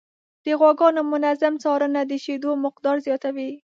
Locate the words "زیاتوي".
3.07-3.51